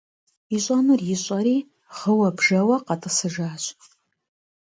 Ищӏэнур 0.55 1.01
ищӏэри 1.13 1.57
гъыуэ-бжэуэ 1.97 2.77
къэтӏысыжащ. 2.85 3.63